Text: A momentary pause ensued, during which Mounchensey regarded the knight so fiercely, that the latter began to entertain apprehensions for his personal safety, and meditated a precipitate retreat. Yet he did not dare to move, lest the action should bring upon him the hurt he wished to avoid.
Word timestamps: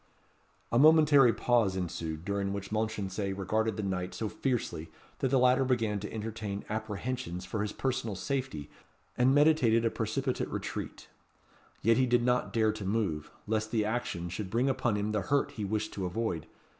A 0.71 0.79
momentary 0.79 1.31
pause 1.31 1.75
ensued, 1.75 2.25
during 2.25 2.51
which 2.53 2.71
Mounchensey 2.71 3.33
regarded 3.33 3.77
the 3.77 3.83
knight 3.83 4.15
so 4.15 4.29
fiercely, 4.29 4.89
that 5.19 5.27
the 5.27 5.37
latter 5.37 5.63
began 5.63 5.99
to 5.99 6.11
entertain 6.11 6.65
apprehensions 6.69 7.45
for 7.45 7.61
his 7.61 7.71
personal 7.71 8.15
safety, 8.15 8.67
and 9.15 9.35
meditated 9.35 9.85
a 9.85 9.91
precipitate 9.91 10.49
retreat. 10.49 11.07
Yet 11.83 11.97
he 11.97 12.07
did 12.07 12.23
not 12.23 12.51
dare 12.51 12.71
to 12.71 12.83
move, 12.83 13.29
lest 13.45 13.69
the 13.69 13.85
action 13.85 14.27
should 14.29 14.49
bring 14.49 14.69
upon 14.69 14.95
him 14.95 15.11
the 15.11 15.21
hurt 15.21 15.51
he 15.51 15.63
wished 15.65 15.93
to 15.93 16.07
avoid. 16.07 16.47